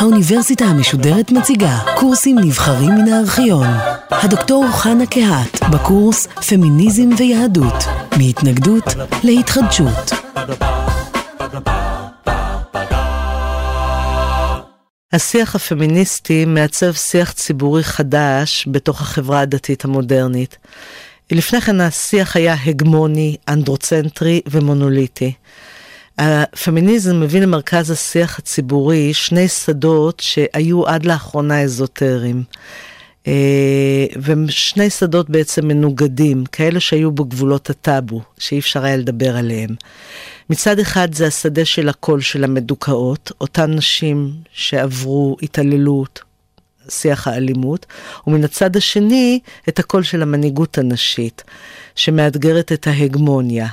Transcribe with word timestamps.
האוניברסיטה 0.00 0.64
המשודרת 0.64 1.30
מציגה 1.30 1.78
קורסים 1.96 2.38
נבחרים 2.38 2.90
מן 2.90 3.12
הארכיון. 3.12 3.66
הדוקטור 4.10 4.66
חנה 4.72 5.06
קהת 5.06 5.60
בקורס 5.70 6.26
פמיניזם 6.26 7.08
ויהדות, 7.18 7.84
מהתנגדות 8.18 8.84
להתחדשות. 9.22 10.12
השיח 15.12 15.54
הפמיניסטי 15.54 16.44
מעצב 16.44 16.92
שיח 16.92 17.32
ציבורי 17.32 17.84
חדש 17.84 18.68
בתוך 18.70 19.00
החברה 19.00 19.40
הדתית 19.40 19.84
המודרנית. 19.84 20.56
לפני 21.30 21.60
כן 21.60 21.80
השיח 21.80 22.36
היה 22.36 22.56
הגמוני, 22.64 23.36
אנדרוצנטרי 23.48 24.40
ומונוליטי. 24.50 25.32
הפמיניזם 26.22 27.20
מביא 27.20 27.40
למרכז 27.40 27.90
השיח 27.90 28.38
הציבורי 28.38 29.14
שני 29.14 29.48
שדות 29.48 30.20
שהיו 30.20 30.86
עד 30.86 31.06
לאחרונה 31.06 31.60
אזוטריים. 31.62 32.42
אה, 33.26 34.06
ושני 34.22 34.90
שדות 34.90 35.30
בעצם 35.30 35.68
מנוגדים, 35.68 36.44
כאלה 36.52 36.80
שהיו 36.80 37.12
בגבולות 37.12 37.70
הטאבו, 37.70 38.22
שאי 38.38 38.58
אפשר 38.58 38.84
היה 38.84 38.96
לדבר 38.96 39.36
עליהם. 39.36 39.70
מצד 40.50 40.78
אחד 40.78 41.14
זה 41.14 41.26
השדה 41.26 41.64
של 41.64 41.88
הקול 41.88 42.20
של 42.20 42.44
המדוכאות, 42.44 43.32
אותן 43.40 43.72
נשים 43.72 44.32
שעברו 44.52 45.36
התעללות, 45.42 46.22
שיח 46.88 47.28
האלימות, 47.28 47.86
ומן 48.26 48.44
הצד 48.44 48.76
השני 48.76 49.40
את 49.68 49.78
הקול 49.78 50.02
של 50.02 50.22
המנהיגות 50.22 50.78
הנשית, 50.78 51.44
שמאתגרת 51.94 52.72
את 52.72 52.86
ההגמוניה. 52.86 53.68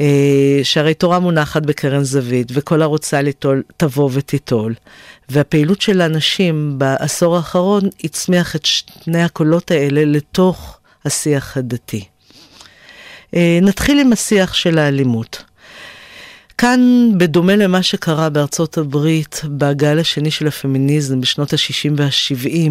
אה, 0.00 0.60
שהרי 0.62 0.94
תורה 0.94 1.18
מונחת 1.18 1.62
בקרן 1.62 2.02
זווית, 2.02 2.48
וכל 2.52 2.82
הרוצה 2.82 3.22
ליטול 3.22 3.62
תבוא 3.76 4.10
ותיטול. 4.12 4.74
והפעילות 5.28 5.80
של 5.80 6.00
האנשים 6.00 6.74
בעשור 6.78 7.36
האחרון 7.36 7.82
הצמיח 8.04 8.56
את 8.56 8.66
שני 8.66 9.22
הקולות 9.22 9.70
האלה 9.70 10.04
לתוך 10.04 10.78
השיח 11.04 11.56
הדתי. 11.56 12.04
אה, 13.34 13.58
נתחיל 13.62 14.00
עם 14.00 14.12
השיח 14.12 14.54
של 14.54 14.78
האלימות. 14.78 15.44
כאן, 16.58 17.10
בדומה 17.16 17.56
למה 17.56 17.82
שקרה 17.82 18.28
בארצות 18.28 18.78
הברית 18.78 19.40
בגל 19.44 19.98
השני 19.98 20.30
של 20.30 20.46
הפמיניזם 20.46 21.20
בשנות 21.20 21.52
ה-60 21.52 21.92
וה-70, 21.96 22.70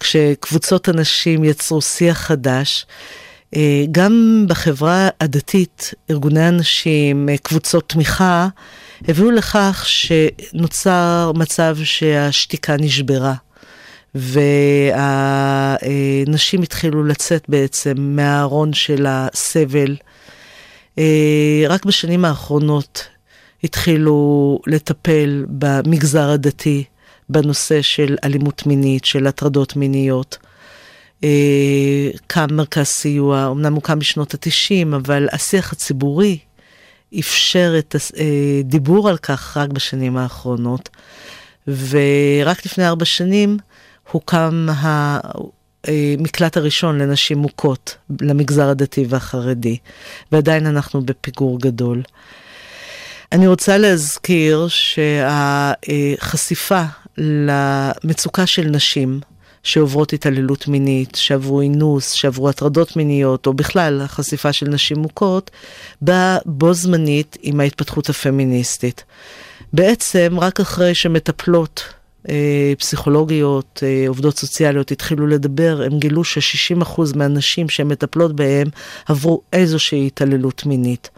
כשקבוצות 0.00 0.88
הנשים 0.88 1.44
יצרו 1.44 1.82
שיח 1.82 2.18
חדש, 2.18 2.86
גם 3.92 4.44
בחברה 4.48 5.08
הדתית, 5.20 5.94
ארגוני 6.10 6.42
הנשים, 6.42 7.28
אה, 7.28 7.38
קבוצות 7.38 7.88
תמיכה, 7.88 8.48
הביאו 9.08 9.30
לכך 9.30 9.84
שנוצר 9.86 11.32
מצב 11.34 11.76
שהשתיקה 11.84 12.76
נשברה. 12.76 13.34
והנשים 14.14 15.42
התחילו 16.62 17.04
לצאת 17.04 17.44
בעצם 17.48 17.94
מהארון 17.98 18.72
של 18.72 19.06
הסבל. 19.08 19.96
אה, 20.98 21.64
רק 21.68 21.84
בשנים 21.84 22.24
האחרונות 22.24 23.08
התחילו 23.64 24.58
לטפל 24.66 25.44
במגזר 25.48 26.30
הדתי 26.30 26.84
בנושא 27.28 27.82
של 27.82 28.16
אלימות 28.24 28.66
מינית, 28.66 29.04
של 29.04 29.26
הטרדות 29.26 29.76
מיניות. 29.76 30.38
אה, 31.24 32.10
קם 32.26 32.46
מרכז 32.50 32.86
סיוע, 32.86 33.50
אמנם 33.50 33.74
הוא 33.74 33.82
קם 33.82 33.98
בשנות 33.98 34.34
התשעים, 34.34 34.94
אבל 34.94 35.28
השיח 35.32 35.72
הציבורי 35.72 36.38
אפשר 37.18 37.74
את 37.78 37.96
הדיבור 38.60 39.06
אה, 39.06 39.10
על 39.10 39.18
כך 39.18 39.56
רק 39.56 39.70
בשנים 39.70 40.16
האחרונות. 40.16 40.88
ורק 41.68 42.66
לפני 42.66 42.86
ארבע 42.86 43.04
שנים 43.04 43.58
הוקם 44.12 44.66
המקלט 45.84 46.56
הראשון 46.56 46.98
לנשים 46.98 47.38
מוכות 47.38 47.96
למגזר 48.20 48.68
הדתי 48.68 49.04
והחרדי, 49.08 49.78
ועדיין 50.32 50.66
אנחנו 50.66 51.02
בפיגור 51.02 51.60
גדול. 51.60 52.02
אני 53.32 53.46
רוצה 53.46 53.78
להזכיר 53.78 54.66
שהחשיפה 54.68 56.82
למצוקה 57.18 58.46
של 58.46 58.64
נשים, 58.64 59.20
שעוברות 59.64 60.12
התעללות 60.12 60.68
מינית, 60.68 61.14
שעברו 61.14 61.60
אינוס, 61.60 62.10
שעברו 62.10 62.48
הטרדות 62.48 62.96
מיניות, 62.96 63.46
או 63.46 63.54
בכלל 63.54 64.00
החשיפה 64.00 64.52
של 64.52 64.66
נשים 64.68 64.98
מוכות, 64.98 65.50
באה 66.00 66.38
בו 66.46 66.74
זמנית 66.74 67.36
עם 67.42 67.60
ההתפתחות 67.60 68.08
הפמיניסטית. 68.08 69.04
בעצם 69.72 70.36
רק 70.40 70.60
אחרי 70.60 70.94
שמטפלות 70.94 71.82
אה, 72.28 72.72
פסיכולוגיות, 72.78 73.82
אה, 73.82 74.08
עובדות 74.08 74.38
סוציאליות 74.38 74.90
התחילו 74.90 75.26
לדבר, 75.26 75.82
הם 75.86 75.98
גילו 75.98 76.24
ש-60% 76.24 77.00
מהנשים 77.16 77.68
שהן 77.68 77.88
מטפלות 77.88 78.36
בהן 78.36 78.66
עברו 79.06 79.40
איזושהי 79.52 80.06
התעללות 80.06 80.66
מינית. 80.66 81.10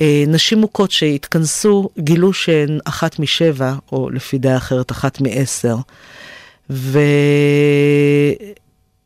אה, 0.00 0.24
נשים 0.26 0.58
מוכות 0.58 0.90
שהתכנסו 0.90 1.88
גילו 1.98 2.32
שהן 2.32 2.78
אחת 2.84 3.18
משבע, 3.18 3.74
או 3.92 4.10
לפי 4.10 4.38
דעה 4.38 4.56
אחרת 4.56 4.90
אחת 4.90 5.20
מעשר. 5.20 5.76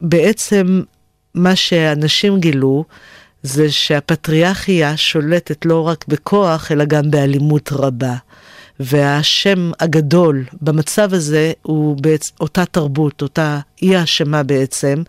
ובעצם 0.01 0.83
מה 1.35 1.57
שאנשים 1.57 2.41
גילו 2.41 2.85
זה 3.43 3.71
שהפטריארכיה 3.71 4.97
שולטת 4.97 5.67
לא 5.67 5.89
רק 5.89 6.05
בכוח, 6.09 6.73
אלא 6.73 6.85
גם 6.85 7.11
באלימות 7.11 7.73
רבה. 7.73 8.15
והשם 8.81 9.71
הגדול 9.81 10.45
במצב 10.63 11.15
הזה 11.15 11.53
הוא 11.63 11.97
בעצם 12.01 12.33
אותה 12.41 12.65
תרבות, 12.65 13.23
אותה 13.23 13.61
אי 13.83 13.97
האשמה 13.97 14.43
בעצם, 14.43 15.03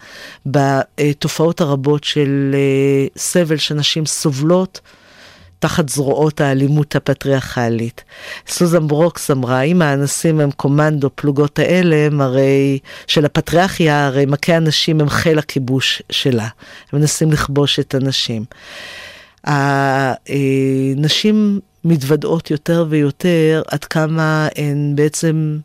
בתופעות 0.46 1.62
הרבות 1.62 2.04
של 2.04 2.52
אה, 2.54 3.08
סבל 3.18 3.58
שנשים 3.58 4.06
סובלות. 4.06 4.82
תחת 5.60 5.90
זרועות 5.90 6.42
האלימות 6.42 6.96
הפטריארכלית. 6.96 8.04
סוזן 8.48 8.88
ברוקס 8.88 9.32
אמרה, 9.32 9.62
אם 9.62 9.82
האנסים 9.82 10.40
הם 10.40 10.52
קומנדו 10.52 11.10
פלוגות 11.16 11.60
האלם, 11.60 12.22
הרי 12.22 12.80
של 13.08 13.26
הפטריארכיה, 13.26 14.08
הרי 14.08 14.26
מכה 14.26 14.56
הנשים 14.56 15.02
הם 15.02 15.10
חיל 15.10 15.40
הכיבוש 15.40 16.02
שלה. 16.12 16.48
הם 16.92 17.00
מנסים 17.00 17.32
לכבוש 17.32 17.80
את 17.80 17.96
הנשים. 17.96 18.46
הנשים 19.44 21.60
מתוודעות 21.86 22.52
יותר 22.52 22.86
ויותר 22.90 23.62
עד 23.68 23.84
כמה 23.84 24.48
הן 24.56 24.92
בעצם 24.96 25.58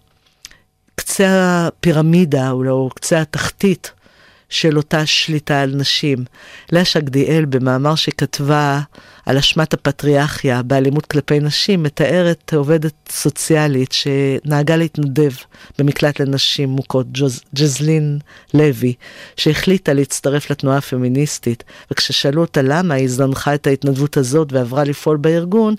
קצה 0.94 1.66
הפירמידה, 1.66 2.50
או 2.50 2.91
קצה 2.94 3.21
התחתית 3.21 3.93
של 4.49 4.76
אותה 4.76 5.06
שליטה 5.06 5.61
על 5.61 5.75
נשים. 5.76 6.25
לאה 6.72 6.82
גדיאל, 6.97 7.44
במאמר 7.44 7.94
שכתבה 7.94 8.81
על 9.27 9.39
אשמת 9.39 9.75
הפטריארכיה 9.75 10.62
באלימות 10.62 11.07
כלפי 11.07 11.41
נשים, 11.41 11.83
מתארת 11.83 12.55
עובדת 12.55 12.95
סוציאלית 13.11 13.93
שנהגה 13.93 14.77
להתנדב 14.77 15.33
במקלט 15.79 16.21
לנשים 16.21 16.69
מוכות, 16.69 17.12
ג'ז, 17.12 17.41
ג'זלין 17.55 18.19
לוי, 18.55 18.95
שהחליטה 19.37 19.93
להצטרף 19.93 20.51
לתנועה 20.51 20.79
הפמיניסטית, 20.79 21.65
וכששאלו 21.91 22.41
אותה 22.41 22.62
למה 22.62 22.95
היא 22.95 23.09
זנחה 23.09 23.55
את 23.55 23.67
ההתנדבות 23.67 24.17
הזאת 24.17 24.53
ועברה 24.53 24.85
לפעול 24.85 25.17
בארגון, 25.17 25.75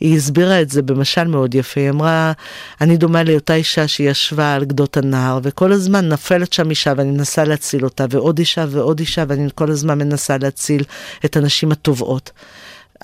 היא 0.00 0.16
הסבירה 0.16 0.62
את 0.62 0.70
זה 0.70 0.82
במשל 0.82 1.24
מאוד 1.24 1.54
יפה, 1.54 1.80
היא 1.80 1.90
אמרה, 1.90 2.32
אני 2.80 2.96
דומה 2.96 3.22
לאותה 3.22 3.54
אישה 3.54 3.88
שישבה 3.88 4.54
על 4.54 4.64
גדות 4.64 4.96
הנהר, 4.96 5.38
וכל 5.42 5.72
הזמן 5.72 6.08
נפלת 6.08 6.52
שם 6.52 6.70
אישה 6.70 6.92
ואני 6.96 7.10
מנסה 7.10 7.44
להציל 7.44 7.84
אותה, 7.84 8.04
ועוד 8.10 8.38
אישה 8.38 8.64
ועוד 8.68 9.00
אישה, 9.00 9.24
ואני 9.28 9.48
כל 9.54 9.70
הזמן 9.70 9.98
מנסה 9.98 10.38
להציל 10.38 10.84
את 11.24 11.36
הנשים 11.36 11.72
הטובעות. 11.72 12.30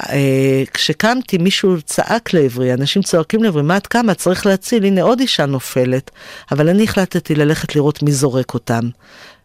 אה, 0.00 0.62
כשקמתי 0.74 1.38
מישהו 1.38 1.82
צעק 1.82 2.32
לעברי, 2.34 2.74
אנשים 2.74 3.02
צועקים 3.02 3.42
לעברי, 3.42 3.62
מה 3.62 3.76
את 3.76 3.86
קמה? 3.86 4.14
צריך 4.14 4.46
להציל, 4.46 4.84
הנה 4.84 5.02
עוד 5.02 5.20
אישה 5.20 5.46
נופלת. 5.46 6.10
אבל 6.50 6.68
אני 6.68 6.84
החלטתי 6.84 7.34
ללכת 7.34 7.76
לראות 7.76 8.02
מי 8.02 8.12
זורק 8.12 8.54
אותם. 8.54 8.88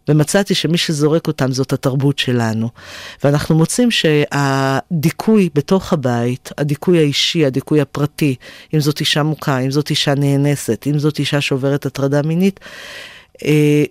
ומצאתי 0.09 0.55
שמי 0.55 0.77
שזורק 0.77 1.27
אותם 1.27 1.51
זאת 1.51 1.73
התרבות 1.73 2.19
שלנו. 2.19 2.69
ואנחנו 3.23 3.55
מוצאים 3.55 3.91
שהדיכוי 3.91 5.49
בתוך 5.55 5.93
הבית, 5.93 6.49
הדיכוי 6.57 6.99
האישי, 6.99 7.45
הדיכוי 7.45 7.81
הפרטי, 7.81 8.35
אם 8.73 8.79
זאת 8.79 8.99
אישה 8.99 9.23
מוכה, 9.23 9.59
אם 9.59 9.71
זאת 9.71 9.89
אישה 9.89 10.15
נאנסת, 10.15 10.87
אם 10.87 10.99
זאת 10.99 11.19
אישה 11.19 11.41
שעוברת 11.41 11.85
הטרדה 11.85 12.21
מינית, 12.21 12.59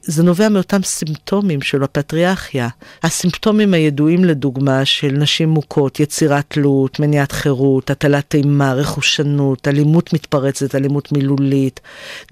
זה 0.02 0.22
נובע 0.22 0.48
מאותם 0.48 0.82
סימפטומים 0.82 1.62
של 1.62 1.82
הפטריארכיה. 1.82 2.68
הסימפטומים 3.02 3.74
הידועים 3.74 4.24
לדוגמה 4.24 4.84
של 4.84 5.10
נשים 5.10 5.48
מוכות, 5.48 6.00
יצירת 6.00 6.44
תלות, 6.48 7.00
מניעת 7.00 7.32
חירות, 7.32 7.90
הטלת 7.90 8.34
אימה, 8.34 8.74
רכושנות, 8.74 9.68
אלימות 9.68 10.12
מתפרצת, 10.12 10.74
אלימות 10.74 11.12
מילולית, 11.12 11.80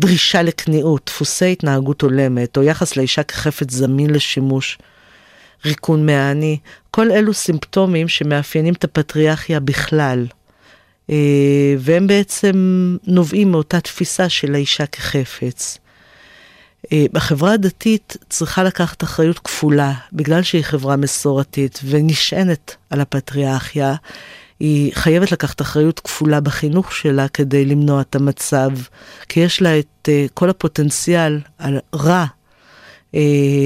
דרישה 0.00 0.42
לכניעות, 0.42 1.02
דפוסי 1.06 1.52
התנהגות 1.52 2.02
הולמת, 2.02 2.56
או 2.56 2.62
יחס 2.62 2.96
לאישה 2.96 3.22
כחפץ 3.22 3.70
זמין 3.70 4.10
לשימוש. 4.10 4.78
ריקון 5.64 6.06
מהאני, 6.06 6.58
כל 6.90 7.10
אלו 7.10 7.34
סימפטומים 7.34 8.08
שמאפיינים 8.08 8.74
את 8.74 8.84
הפטריארכיה 8.84 9.60
בכלל. 9.60 10.26
אה, 11.10 11.74
והם 11.78 12.06
בעצם 12.06 12.96
נובעים 13.06 13.50
מאותה 13.50 13.80
תפיסה 13.80 14.28
של 14.28 14.54
האישה 14.54 14.86
כחפץ. 14.86 15.78
אה, 16.92 17.06
בחברה 17.12 17.52
הדתית 17.52 18.16
צריכה 18.28 18.64
לקחת 18.64 19.04
אחריות 19.04 19.38
כפולה, 19.38 19.92
בגלל 20.12 20.42
שהיא 20.42 20.62
חברה 20.62 20.96
מסורתית 20.96 21.80
ונשענת 21.84 22.76
על 22.90 23.00
הפטריארכיה, 23.00 23.94
היא 24.60 24.92
חייבת 24.94 25.32
לקחת 25.32 25.60
אחריות 25.60 26.00
כפולה 26.00 26.40
בחינוך 26.40 26.92
שלה 26.92 27.28
כדי 27.28 27.64
למנוע 27.64 28.00
את 28.00 28.16
המצב, 28.16 28.70
כי 29.28 29.40
יש 29.40 29.62
לה 29.62 29.78
את 29.78 30.08
uh, 30.08 30.30
כל 30.34 30.50
הפוטנציאל 30.50 31.40
הרע 31.58 32.24
uh, 33.12 33.16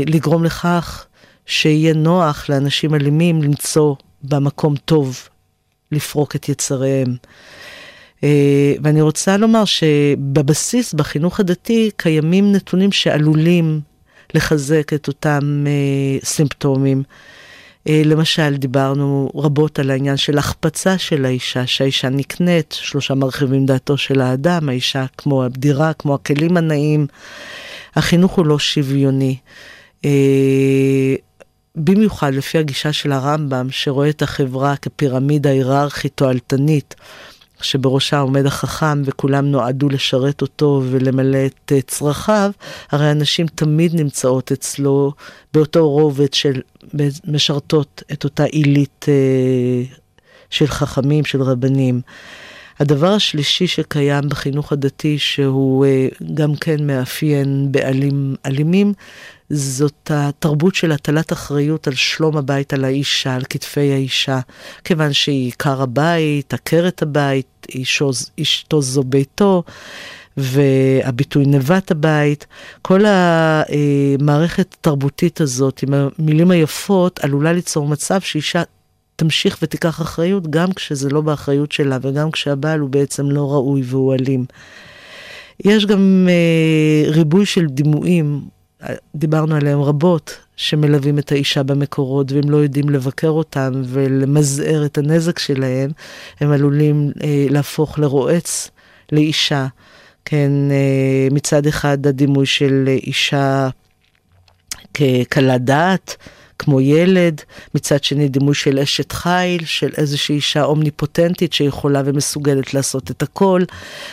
לגרום 0.06 0.44
לכך 0.44 1.06
שיהיה 1.47 1.94
נוח 1.94 2.49
לאנשים 2.49 2.94
אלימים 2.94 3.43
למצוא 3.43 3.94
במקום 4.23 4.76
טוב 4.76 5.29
לפרוק 5.93 6.37
את 6.37 6.49
יצריהם. 6.49 7.17
Uh, 8.22 8.24
ואני 8.82 9.00
רוצה 9.00 9.36
לומר 9.36 9.64
שבבסיס, 9.64 10.94
בחינוך 10.94 11.40
הדתי, 11.40 11.90
קיימים 11.96 12.52
נתונים 12.52 12.92
שעלולים 12.92 13.80
לחזק 14.34 14.92
את 14.92 15.08
אותם 15.08 15.64
uh, 15.66 16.26
סימפטומים. 16.26 17.02
אה, 17.88 18.02
למשל, 18.04 18.56
דיברנו 18.56 19.30
רבות 19.34 19.78
על 19.78 19.90
העניין 19.90 20.16
של 20.16 20.38
החפצה 20.38 20.98
של 20.98 21.24
האישה, 21.24 21.66
שהאישה 21.66 22.08
נקנית, 22.08 22.78
שלושה 22.80 23.14
מרחיבים 23.14 23.66
דעתו 23.66 23.96
של 23.96 24.20
האדם, 24.20 24.68
האישה 24.68 25.04
כמו 25.16 25.44
הבדירה, 25.44 25.92
כמו 25.92 26.14
הכלים 26.14 26.56
הנאים. 26.56 27.06
החינוך 27.96 28.32
הוא 28.32 28.46
לא 28.46 28.58
שוויוני. 28.58 29.36
אה, 30.04 31.14
במיוחד 31.76 32.34
לפי 32.34 32.58
הגישה 32.58 32.92
של 32.92 33.12
הרמב"ם, 33.12 33.66
שרואה 33.70 34.08
את 34.08 34.22
החברה 34.22 34.76
כפירמידה 34.76 35.50
היררכית 35.50 36.12
תועלתנית. 36.14 36.94
שבראשה 37.62 38.19
עומד 38.19 38.47
החכם 38.47 39.03
וכולם 39.05 39.47
נועדו 39.47 39.88
לשרת 39.88 40.43
אותו 40.43 40.82
ולמלא 40.91 41.47
את 41.47 41.73
צרכיו, 41.87 42.50
הרי 42.91 43.06
הנשים 43.06 43.47
תמיד 43.47 43.94
נמצאות 43.94 44.53
אצלו 44.53 45.12
באותו 45.55 45.91
רובד 45.91 46.35
של 46.35 46.61
משרתות 47.26 48.03
את 48.12 48.25
אותה 48.25 48.44
עילית 48.44 49.06
אה, 49.09 49.94
של 50.50 50.67
חכמים, 50.67 51.25
של 51.25 51.43
רבנים. 51.43 52.00
הדבר 52.81 53.12
השלישי 53.12 53.67
שקיים 53.67 54.29
בחינוך 54.29 54.73
הדתי, 54.73 55.19
שהוא 55.19 55.87
אה, 55.87 56.09
גם 56.35 56.56
כן 56.56 56.87
מאפיין 56.87 57.69
בעלים 57.70 58.35
אלימים, 58.47 58.93
זאת 59.50 60.10
התרבות 60.14 60.74
של 60.74 60.92
הטלת 60.92 61.32
אחריות 61.32 61.86
על 61.86 61.94
שלום 61.94 62.36
הבית, 62.36 62.72
על 62.72 62.84
האישה, 62.84 63.34
על 63.34 63.42
כתפי 63.50 63.92
האישה, 63.92 64.40
כיוון 64.84 65.12
שהיא 65.12 65.44
עיקר 65.44 65.82
הבית, 65.82 66.54
עקרת 66.54 67.02
הבית, 67.02 67.66
אישו, 67.74 68.10
אשתו 68.40 68.82
זו 68.82 69.02
ביתו. 69.02 69.62
והביטוי 70.36 71.46
נבט 71.46 71.90
הבית, 71.90 72.46
כל 72.82 73.00
המערכת 73.04 74.76
התרבותית 74.78 75.40
הזאת 75.40 75.82
עם 75.82 75.94
המילים 75.94 76.50
היפות 76.50 77.20
עלולה 77.24 77.52
ליצור 77.52 77.88
מצב 77.88 78.20
שאישה 78.20 78.62
תמשיך 79.16 79.58
ותיקח 79.62 80.00
אחריות 80.00 80.50
גם 80.50 80.72
כשזה 80.72 81.10
לא 81.10 81.20
באחריות 81.20 81.72
שלה 81.72 81.98
וגם 82.02 82.30
כשהבעל 82.30 82.80
הוא 82.80 82.90
בעצם 82.90 83.30
לא 83.30 83.52
ראוי 83.52 83.82
והוא 83.84 84.14
אלים. 84.14 84.44
יש 85.64 85.86
גם 85.86 86.28
אה, 86.30 87.10
ריבוי 87.10 87.46
של 87.46 87.66
דימויים, 87.66 88.40
דיברנו 89.14 89.56
עליהם 89.56 89.81
רבות, 89.81 90.38
שמלווים 90.56 91.19
את 91.19 91.32
האישה 91.32 91.62
במקורות 91.62 92.32
והם 92.32 92.50
לא 92.50 92.56
יודעים 92.56 92.88
לבקר 92.88 93.29
אותם 93.29 93.73
ולמזער 93.84 94.84
את 94.84 94.99
הנזק 94.99 95.38
שלהם, 95.38 95.90
הם 96.40 96.52
עלולים 96.52 97.12
אה, 97.23 97.46
להפוך 97.50 97.99
לרועץ 97.99 98.70
לאישה. 99.12 99.67
כן, 100.25 100.50
אה, 100.70 101.29
מצד 101.31 101.67
אחד 101.67 102.06
הדימוי 102.06 102.46
של 102.46 102.84
אישה 102.88 103.69
כקלת 104.94 105.64
דעת, 105.64 106.17
כמו 106.58 106.81
ילד, 106.81 107.40
מצד 107.75 108.05
שני 108.05 108.28
דימוי 108.28 108.55
של 108.55 108.78
אשת 108.78 109.12
חיל, 109.12 109.64
של 109.64 109.90
איזושהי 109.96 110.35
אישה 110.35 110.64
אומניפוטנטית 110.64 111.52
שיכולה 111.52 112.02
ומסוגלת 112.05 112.75
לעשות 112.75 113.11
את 113.11 113.23
הכל, 113.23 113.62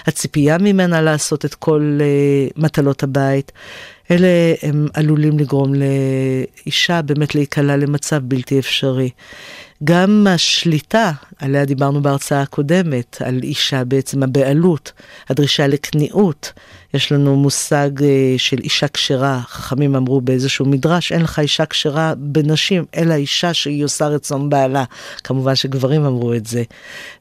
הציפייה 0.07 0.57
ממנה 0.57 1.01
לעשות 1.01 1.45
את 1.45 1.53
כל 1.55 1.99
uh, 1.99 2.61
מטלות 2.61 3.03
הבית. 3.03 3.51
אלה 4.11 4.27
הם 4.61 4.87
עלולים 4.93 5.39
לגרום 5.39 5.73
לאישה 5.73 7.01
באמת 7.01 7.35
להיקלע 7.35 7.77
למצב 7.77 8.17
בלתי 8.23 8.59
אפשרי. 8.59 9.09
גם 9.83 10.27
השליטה, 10.29 11.11
עליה 11.39 11.65
דיברנו 11.65 12.01
בהרצאה 12.01 12.41
הקודמת, 12.41 13.17
על 13.25 13.39
אישה 13.43 13.83
בעצם 13.83 14.23
הבעלות, 14.23 14.91
הדרישה 15.29 15.67
לכניעות. 15.67 16.53
יש 16.93 17.11
לנו 17.11 17.35
מושג 17.35 18.03
אה, 18.03 18.35
של 18.37 18.57
אישה 18.57 18.87
כשרה, 18.87 19.41
חכמים 19.47 19.95
אמרו 19.95 20.21
באיזשהו 20.21 20.65
מדרש, 20.65 21.11
אין 21.11 21.21
לך 21.21 21.39
אישה 21.39 21.65
כשרה 21.65 22.13
בנשים, 22.17 22.85
אלא 22.95 23.13
אישה 23.13 23.53
שהיא 23.53 23.85
עושה 23.85 24.07
רצון 24.07 24.49
בעלה. 24.49 24.83
כמובן 25.23 25.55
שגברים 25.55 26.05
אמרו 26.05 26.33
את 26.33 26.45
זה. 26.45 26.63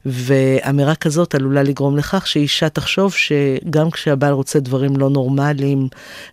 ואמירה 0.05 0.95
כזאת 0.95 1.35
עלולה 1.35 1.63
לגרום 1.63 1.97
לכך 1.97 2.27
שאישה 2.27 2.69
תחשוב 2.69 3.13
שגם 3.13 3.91
כשהבעל 3.91 4.33
רוצה 4.33 4.59
דברים 4.59 4.97
לא 4.97 5.09
נורמליים 5.09 5.87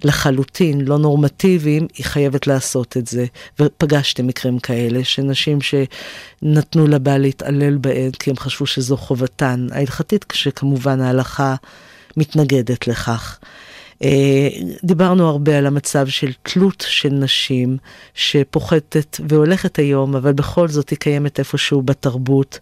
לחלוטין, 0.05 0.81
לא 0.81 0.99
נורמטיביים, 0.99 1.87
היא 1.97 2.07
חייבת 2.07 2.47
לעשות 2.47 2.97
את 2.97 3.07
זה. 3.07 3.27
ופגשתי 3.61 4.23
מקרים 4.23 4.59
כאלה, 4.59 5.05
שנשים 5.05 5.59
שנתנו 5.61 6.87
לבעל 6.87 7.21
להתעלל 7.21 7.77
בהן 7.77 8.11
כי 8.11 8.31
הם 8.31 8.37
חשבו 8.37 8.67
שזו 8.67 8.97
חובתן 8.97 9.67
ההלכתית, 9.73 10.25
כשכמובן 10.25 11.01
ההלכה... 11.01 11.55
מתנגדת 12.17 12.89
לכך. 12.89 13.39
אה, 14.03 14.49
דיברנו 14.85 15.29
הרבה 15.29 15.59
על 15.59 15.67
המצב 15.67 16.07
של 16.07 16.33
תלות 16.43 16.85
של 16.89 17.09
נשים 17.09 17.77
שפוחתת 18.15 19.21
והולכת 19.29 19.79
היום, 19.79 20.17
אבל 20.17 20.33
בכל 20.33 20.69
זאת 20.69 20.91
היא 20.91 20.99
קיימת 20.99 21.39
איפשהו 21.39 21.83
בתרבות. 21.83 22.59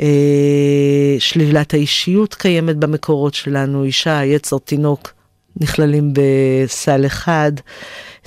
אה, 0.00 1.16
שלילת 1.18 1.74
האישיות 1.74 2.34
קיימת 2.34 2.76
במקורות 2.76 3.34
שלנו, 3.34 3.84
אישה, 3.84 4.24
יצר, 4.24 4.58
תינוק, 4.58 5.12
נכללים 5.56 6.12
בסל 6.12 7.06
אחד, 7.06 7.52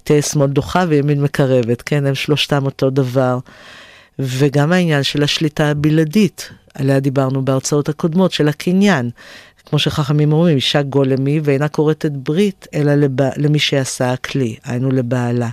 תהיה 0.03 0.21
שמאל 0.21 0.49
דוחה 0.49 0.85
וימין 0.87 1.21
מקרבת, 1.21 1.81
כן, 1.81 2.05
הם 2.05 2.15
שלושתם 2.15 2.65
אותו 2.65 2.89
דבר. 2.89 3.37
וגם 4.19 4.71
העניין 4.71 5.03
של 5.03 5.23
השליטה 5.23 5.69
הבלעדית, 5.69 6.49
עליה 6.73 6.99
דיברנו 6.99 7.45
בהרצאות 7.45 7.89
הקודמות, 7.89 8.31
של 8.31 8.47
הקניין. 8.47 9.09
כמו 9.65 9.79
שחכמים 9.79 10.33
אומרים, 10.33 10.55
אישה 10.55 10.81
גולמי 10.81 11.39
ואינה 11.43 11.67
כורתת 11.67 12.11
ברית, 12.11 12.67
אלא 12.73 12.95
לבע... 12.95 13.29
למי 13.37 13.59
שעשה 13.59 14.13
הכלי, 14.13 14.55
היינו 14.63 14.91
לבעלה. 14.91 15.49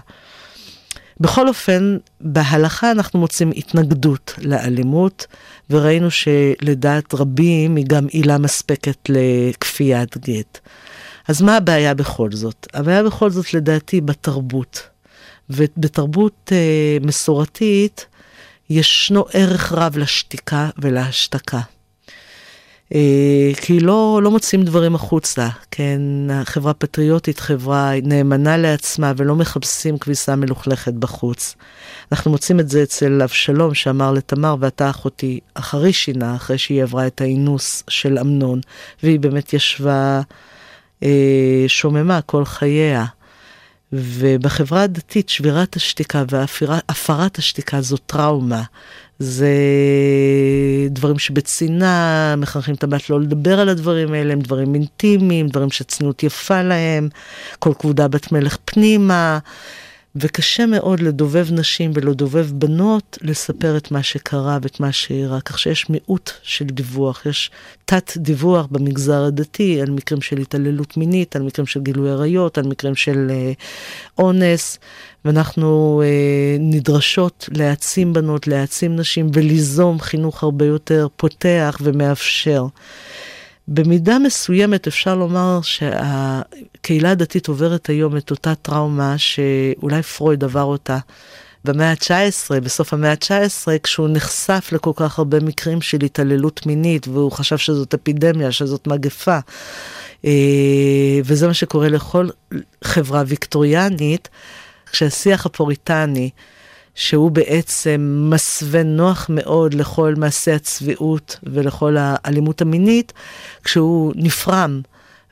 בכל 1.21 1.49
אופן, 1.49 1.97
בהלכה 2.21 2.90
אנחנו 2.90 3.19
מוצאים 3.19 3.50
התנגדות 3.57 4.35
לאלימות, 4.38 5.26
וראינו 5.71 6.11
שלדעת 6.11 7.14
רבים 7.14 7.76
היא 7.76 7.85
גם 7.88 8.07
עילה 8.07 8.38
מספקת 8.38 9.09
לכפיית 9.09 10.17
גט. 10.19 10.59
אז 11.29 11.43
מה 11.43 11.57
הבעיה 11.57 11.95
בכל 11.95 12.33
זאת? 12.33 12.67
הבעיה 12.75 13.02
בכל 13.02 13.31
זאת 13.31 13.55
לדעתי 13.55 14.00
בתרבות. 14.00 14.83
ובתרבות 15.50 16.52
אה, 16.52 16.97
מסורתית 17.00 18.07
ישנו 18.71 19.25
ערך 19.33 19.73
רב 19.73 19.99
לשתיקה 19.99 20.71
ולהשתקה. 20.79 21.61
אה, 22.95 23.51
כי 23.63 23.81
לא, 23.81 24.21
לא 24.23 24.31
מוצאים 24.31 24.63
דברים 24.63 24.95
החוצה, 24.95 25.49
כן? 25.71 26.01
החברה 26.31 26.75
פטריוטית, 26.75 27.41
חברה 27.41 27.93
נאמנה 28.03 28.57
לעצמה 28.57 29.13
ולא 29.17 29.37
מחפשים 29.37 29.99
כביסה 29.99 30.37
מלוכלכת 30.37 30.93
בחוץ. 30.93 31.57
אנחנו 32.13 32.31
מוצאים 32.31 32.61
את 32.61 32.69
זה 32.69 32.83
אצל 32.83 33.23
אבשלום 33.23 33.75
שאמר 33.75 34.13
לתמר, 34.13 34.57
ואתה 34.61 34.91
אחותי 34.91 35.41
אחרי 35.55 35.93
שינה, 35.93 36.37
אחרי 36.37 36.59
שהיא 36.59 36.83
עברה 36.83 37.07
את 37.07 37.21
האינוס 37.21 37.83
של 37.89 38.19
אמנון, 38.19 38.61
והיא 39.03 39.21
באמת 39.21 39.53
ישבה 39.53 40.21
אה, 41.03 41.65
שוממה 41.67 42.21
כל 42.21 42.45
חייה. 42.45 43.07
ובחברה 43.93 44.83
הדתית 44.83 45.29
שבירת 45.29 45.77
השתיקה 45.77 46.25
והפרת 46.31 47.39
השתיקה 47.39 47.81
זו 47.81 47.97
טראומה. 47.97 48.63
זה 49.19 49.55
דברים 50.91 51.19
שבצנעה 51.19 52.35
מחנכים 52.37 52.75
את 52.75 52.85
הבת 52.85 53.11
לא 53.11 53.21
לדבר 53.21 53.61
על 53.61 53.69
הדברים 53.69 54.13
האלה, 54.13 54.33
הם 54.33 54.41
דברים 54.41 54.75
אינטימיים, 54.75 55.49
דברים 55.49 55.71
שצניעות 55.71 56.23
יפה 56.23 56.63
להם, 56.63 57.09
כל 57.59 57.73
כבודה 57.79 58.09
בת 58.09 58.33
מלך 58.33 58.57
פנימה. 58.65 59.39
וקשה 60.17 60.67
מאוד 60.67 61.00
לדובב 61.00 61.47
נשים 61.52 61.90
ולדובב 61.95 62.47
בנות 62.52 63.19
לספר 63.23 63.76
את 63.76 63.90
מה 63.90 64.02
שקרה 64.02 64.59
ואת 64.62 64.81
מה 64.81 64.93
שאירע, 64.93 65.40
כך 65.40 65.59
שיש 65.59 65.90
מיעוט 65.90 66.31
של 66.43 66.64
דיווח, 66.64 67.26
יש 67.26 67.50
תת 67.85 68.12
דיווח 68.17 68.67
במגזר 68.71 69.25
הדתי 69.25 69.81
על 69.81 69.90
מקרים 69.90 70.23
של 70.23 70.38
התעללות 70.38 70.97
מינית, 70.97 71.37
על 71.37 71.43
מקרים 71.43 71.67
של 71.67 71.81
גילוי 71.81 72.11
עריות, 72.11 72.59
על 72.59 72.67
מקרים 72.67 72.95
של 72.95 73.26
אה, 73.31 73.52
אונס, 74.19 74.79
ואנחנו 75.25 76.02
אה, 76.05 76.57
נדרשות 76.59 77.49
להעצים 77.52 78.12
בנות, 78.12 78.47
להעצים 78.47 78.97
נשים 78.97 79.31
וליזום 79.33 80.00
חינוך 80.00 80.43
הרבה 80.43 80.64
יותר 80.64 81.07
פותח 81.17 81.79
ומאפשר. 81.81 82.67
במידה 83.71 84.19
מסוימת 84.19 84.87
אפשר 84.87 85.15
לומר 85.15 85.61
שהקהילה 85.62 87.11
הדתית 87.11 87.49
עוברת 87.49 87.89
היום 87.89 88.17
את 88.17 88.31
אותה 88.31 88.55
טראומה 88.55 89.15
שאולי 89.19 90.03
פרויד 90.03 90.45
עבר 90.45 90.62
אותה 90.62 90.99
במאה 91.65 91.91
ה-19, 91.91 92.61
בסוף 92.61 92.93
המאה 92.93 93.11
ה-19, 93.11 93.69
כשהוא 93.83 94.09
נחשף 94.09 94.69
לכל 94.73 94.93
כך 94.97 95.19
הרבה 95.19 95.41
מקרים 95.41 95.81
של 95.81 95.99
התעללות 96.05 96.67
מינית, 96.67 97.09
והוא 97.09 97.33
חשב 97.33 97.59
שזאת 97.59 97.95
אפידמיה, 97.95 98.53
שזאת 98.53 98.87
מגפה. 98.87 99.39
אה, 100.25 100.31
וזה 101.25 101.47
מה 101.47 101.55
שקורה 101.55 101.89
לכל 101.89 102.29
חברה 102.85 103.23
ויקטוריאנית, 103.27 104.29
כשהשיח 104.93 105.47
הפוריטני 105.47 106.31
שהוא 107.00 107.30
בעצם 107.30 108.26
מסווה 108.30 108.83
נוח 108.83 109.26
מאוד 109.28 109.75
לכל 109.75 110.14
מעשי 110.16 110.52
הצביעות 110.52 111.38
ולכל 111.42 111.97
האלימות 111.99 112.62
המינית, 112.62 113.12
כשהוא 113.64 114.12
נפרם 114.16 114.80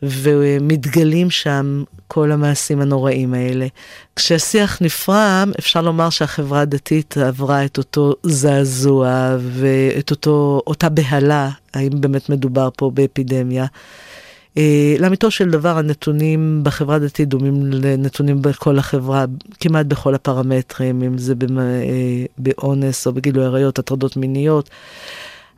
ומתגלים 0.02 1.30
שם 1.30 1.84
כל 2.06 2.32
המעשים 2.32 2.80
הנוראים 2.80 3.34
האלה. 3.34 3.66
כשהשיח 4.16 4.82
נפרם, 4.82 5.52
אפשר 5.58 5.82
לומר 5.82 6.10
שהחברה 6.10 6.60
הדתית 6.60 7.16
עברה 7.16 7.64
את 7.64 7.78
אותו 7.78 8.14
זעזוע 8.22 9.36
ואת 9.40 10.10
אותו, 10.10 10.62
אותה 10.66 10.88
בהלה, 10.88 11.50
האם 11.74 12.00
באמת 12.00 12.28
מדובר 12.28 12.68
פה 12.76 12.90
באפידמיה. 12.94 13.66
אה, 14.58 14.96
לאמיתו 14.98 15.30
של 15.30 15.50
דבר 15.50 15.78
הנתונים 15.78 16.60
בחברה 16.64 16.96
הדתית 16.96 17.28
דומים 17.28 17.54
לנתונים 17.66 18.42
בכל 18.42 18.78
החברה, 18.78 19.24
כמעט 19.60 19.86
בכל 19.86 20.14
הפרמטרים, 20.14 21.02
אם 21.02 21.18
זה 21.18 21.34
אה, 21.58 22.24
באונס 22.38 23.06
או 23.06 23.12
בגילוי 23.12 23.44
עריות, 23.44 23.78
הטרדות 23.78 24.16
מיניות. 24.16 24.70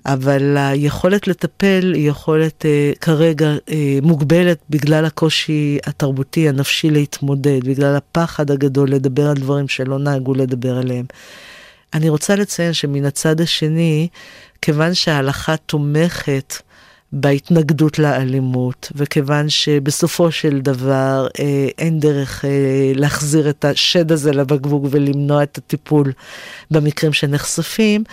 אבל 0.06 0.56
היכולת 0.56 1.28
לטפל 1.28 1.92
היא 1.94 2.10
יכולת 2.10 2.64
uh, 2.64 2.98
כרגע 2.98 3.54
uh, 3.54 3.72
מוגבלת 4.02 4.58
בגלל 4.70 5.04
הקושי 5.04 5.78
התרבותי, 5.86 6.48
הנפשי 6.48 6.90
להתמודד, 6.90 7.64
בגלל 7.64 7.96
הפחד 7.96 8.50
הגדול 8.50 8.90
לדבר 8.90 9.28
על 9.28 9.36
דברים 9.36 9.68
שלא 9.68 9.98
נהגו 9.98 10.34
לדבר 10.34 10.78
עליהם. 10.78 11.04
אני 11.94 12.08
רוצה 12.08 12.36
לציין 12.36 12.72
שמן 12.72 13.04
הצד 13.04 13.40
השני, 13.40 14.08
כיוון 14.62 14.94
שההלכה 14.94 15.56
תומכת 15.56 16.54
בהתנגדות 17.12 17.98
לאלימות, 17.98 18.92
וכיוון 18.94 19.48
שבסופו 19.48 20.32
של 20.32 20.60
דבר 20.60 21.26
אה, 21.40 21.68
אין 21.78 22.00
דרך 22.00 22.44
אה, 22.44 22.92
להחזיר 22.94 23.50
את 23.50 23.64
השד 23.64 24.12
הזה 24.12 24.32
לבקבוק 24.32 24.84
ולמנוע 24.90 25.42
את 25.42 25.58
הטיפול 25.58 26.12
במקרים 26.70 27.12
שנחשפים, 27.12 28.04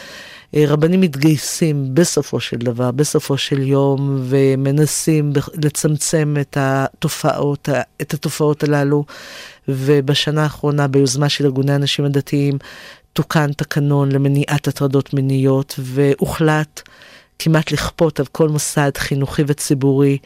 אה, 0.56 0.64
רבנים 0.68 1.02
מתגייסים 1.02 1.90
בסופו 1.94 2.40
של 2.40 2.58
דבר, 2.58 2.92
בסופו 2.92 3.38
של 3.38 3.60
יום, 3.60 4.22
ומנסים 4.24 5.34
לצמצם 5.64 6.36
את 6.42 6.58
התופעות, 6.60 7.70
את 8.02 8.14
התופעות 8.14 8.64
הללו. 8.64 9.06
ובשנה 9.68 10.44
האחרונה, 10.44 10.88
ביוזמה 10.88 11.30
של 11.30 11.46
ארגוני 11.46 11.74
הנשים 11.74 12.06
הדתיים, 12.06 12.58
תוקן 13.14 13.54
תקנון 13.54 14.12
למניעת 14.12 14.68
הטרדות 14.68 15.14
מיניות, 15.14 15.76
והוחלט 15.80 16.82
כמעט 17.40 17.72
לכפות 17.72 18.20
על 18.20 18.26
כל 18.26 18.50
מוסד 18.50 18.92
חינוכי 18.98 19.42
וציבורי 19.48 20.18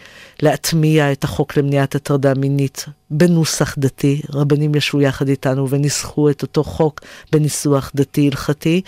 להטמיע 0.42 1.12
את 1.12 1.24
החוק 1.24 1.58
למניעת 1.58 1.96
הטרדה 1.96 2.34
מינית 2.34 2.86
בנוסח 3.10 3.76
דתי. 3.78 4.22
רבנים 4.34 4.76
ישבו 4.76 5.02
יחד 5.02 5.28
איתנו 5.28 5.70
וניסחו 5.70 6.30
את 6.30 6.42
אותו 6.42 6.64
חוק 6.64 7.02
בניסוח 7.32 7.92
דתי 7.96 8.28
הלכתי, 8.28 8.82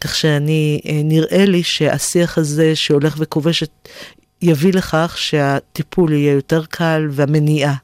כך 0.00 0.14
שאני, 0.14 0.80
אה, 0.86 1.00
נראה 1.04 1.44
לי 1.44 1.62
שהשיח 1.62 2.38
הזה 2.38 2.76
שהולך 2.76 3.14
וכובש 3.18 3.64
יביא 4.42 4.72
לכך 4.72 5.14
שהטיפול 5.18 6.12
יהיה 6.12 6.32
יותר 6.32 6.64
קל 6.64 7.08
והמניעה 7.10 7.74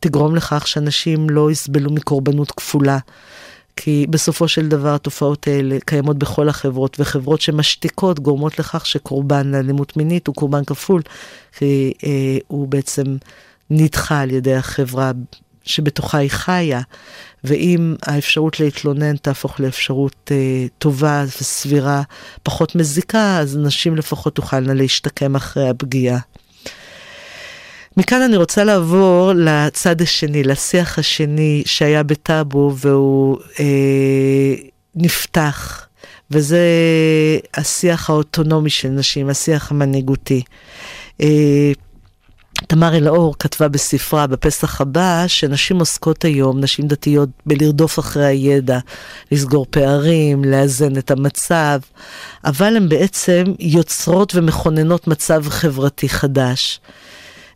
תגרום 0.00 0.36
לכך 0.36 0.68
שאנשים 0.68 1.30
לא 1.30 1.50
יסבלו 1.50 1.90
מקורבנות 1.90 2.50
כפולה. 2.50 2.98
כי 3.76 4.06
בסופו 4.10 4.48
של 4.48 4.68
דבר 4.68 4.94
התופעות 4.94 5.46
האלה 5.46 5.76
קיימות 5.86 6.18
בכל 6.18 6.48
החברות, 6.48 6.96
וחברות 7.00 7.40
שמשתיקות 7.40 8.20
גורמות 8.20 8.58
לכך 8.58 8.86
שקורבן 8.86 9.46
לאלימות 9.50 9.96
מינית 9.96 10.26
הוא 10.26 10.34
קורבן 10.34 10.64
כפול, 10.64 11.02
כי 11.58 11.92
אה, 12.04 12.38
הוא 12.46 12.68
בעצם 12.68 13.16
נדחה 13.70 14.20
על 14.20 14.30
ידי 14.30 14.54
החברה 14.54 15.12
שבתוכה 15.64 16.18
היא 16.18 16.30
חיה, 16.30 16.80
ואם 17.44 17.94
האפשרות 18.02 18.60
להתלונן 18.60 19.16
תהפוך 19.16 19.60
לאפשרות 19.60 20.30
אה, 20.30 20.66
טובה 20.78 21.24
וסבירה, 21.24 22.02
פחות 22.42 22.74
מזיקה, 22.74 23.38
אז 23.38 23.56
נשים 23.56 23.96
לפחות 23.96 24.34
תוכלנה 24.34 24.74
להשתקם 24.74 25.36
אחרי 25.36 25.68
הפגיעה. 25.68 26.18
מכאן 27.96 28.22
אני 28.22 28.36
רוצה 28.36 28.64
לעבור 28.64 29.32
לצד 29.36 30.02
השני, 30.02 30.42
לשיח 30.42 30.98
השני 30.98 31.62
שהיה 31.66 32.02
בטאבו 32.02 32.72
והוא 32.76 33.38
אה, 33.60 34.54
נפתח, 34.94 35.86
וזה 36.30 36.58
השיח 37.54 38.10
האוטונומי 38.10 38.70
של 38.70 38.88
נשים, 38.88 39.28
השיח 39.28 39.70
המנהיגותי. 39.70 40.42
אה, 41.20 41.72
תמר 42.66 42.96
אלאור 42.96 43.34
כתבה 43.38 43.68
בספרה 43.68 44.26
בפסח 44.26 44.80
הבא 44.80 45.24
שנשים 45.26 45.78
עוסקות 45.78 46.24
היום, 46.24 46.60
נשים 46.60 46.86
דתיות, 46.86 47.28
בלרדוף 47.46 47.98
אחרי 47.98 48.24
הידע, 48.24 48.78
לסגור 49.32 49.66
פערים, 49.70 50.44
לאזן 50.44 50.98
את 50.98 51.10
המצב, 51.10 51.78
אבל 52.44 52.76
הן 52.76 52.88
בעצם 52.88 53.44
יוצרות 53.58 54.34
ומכוננות 54.34 55.06
מצב 55.06 55.48
חברתי 55.48 56.08
חדש. 56.08 56.80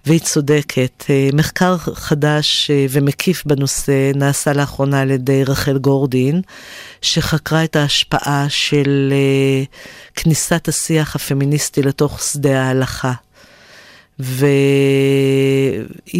והיא 0.06 0.20
צודקת. 0.20 1.04
אה, 1.10 1.28
מחקר 1.32 1.76
חדש 1.78 2.70
אה, 2.70 2.86
ומקיף 2.90 3.44
בנושא 3.46 4.10
נעשה 4.14 4.52
לאחרונה 4.52 5.00
על 5.00 5.10
ידי 5.10 5.44
רחל 5.44 5.78
גורדין, 5.78 6.40
שחקרה 7.02 7.64
את 7.64 7.76
ההשפעה 7.76 8.46
של 8.48 9.12
אה, 9.12 9.64
כניסת 10.14 10.68
השיח 10.68 11.16
הפמיניסטי 11.16 11.82
לתוך 11.82 12.22
שדה 12.22 12.62
ההלכה. 12.62 13.12
והיא 14.18 14.46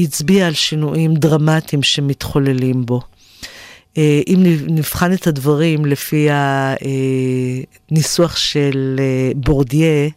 הצביעה 0.04 0.46
על 0.46 0.54
שינויים 0.54 1.14
דרמטיים 1.14 1.82
שמתחוללים 1.82 2.86
בו. 2.86 3.00
אם 3.98 4.42
נבחן 4.66 5.12
את 5.12 5.26
הדברים 5.26 5.86
לפי 5.86 6.28
הניסוח 7.90 8.36
של 8.36 9.00
בורדיה, 9.36 10.08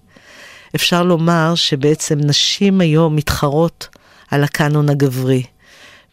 אפשר 0.75 1.03
לומר 1.03 1.55
שבעצם 1.55 2.19
נשים 2.19 2.81
היום 2.81 3.15
מתחרות 3.15 3.87
על 4.31 4.43
הקאנון 4.43 4.89
הגברי, 4.89 5.43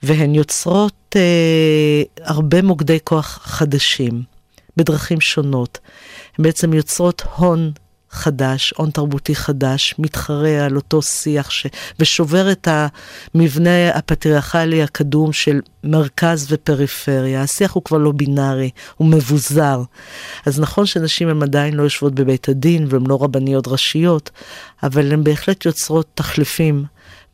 והן 0.02 0.34
יוצרות 0.34 1.16
אה, 1.16 2.02
הרבה 2.24 2.62
מוקדי 2.62 2.98
כוח 3.04 3.40
חדשים, 3.42 4.22
בדרכים 4.76 5.20
שונות. 5.20 5.78
הן 6.38 6.44
בעצם 6.44 6.74
יוצרות 6.74 7.22
הון 7.36 7.72
חדש, 8.10 8.74
הון 8.76 8.90
תרבותי 8.90 9.34
חדש, 9.34 9.94
מתחרה 9.98 10.64
על 10.64 10.76
אותו 10.76 11.02
שיח 11.02 11.50
ש... 11.50 11.66
ושובר 11.98 12.52
את 12.52 12.68
המבנה 12.70 13.88
הפטריארכלי 13.88 14.82
הקדום 14.82 15.32
של 15.32 15.60
מרכז 15.84 16.46
ופריפריה. 16.50 17.42
השיח 17.42 17.72
הוא 17.72 17.82
כבר 17.84 17.98
לא 17.98 18.12
בינארי, 18.12 18.70
הוא 18.96 19.08
מבוזר. 19.08 19.82
אז 20.46 20.60
נכון 20.60 20.86
שנשים 20.86 21.28
הן 21.28 21.42
עדיין 21.42 21.74
לא 21.74 21.82
יושבות 21.82 22.14
בבית 22.14 22.48
הדין 22.48 22.86
והן 22.88 23.06
לא 23.06 23.18
רבניות 23.22 23.68
ראשיות, 23.68 24.30
אבל 24.82 25.12
הן 25.12 25.24
בהחלט 25.24 25.66
יוצרות 25.66 26.06
תחליפים 26.14 26.84